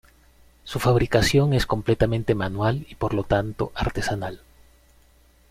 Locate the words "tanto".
3.23-3.71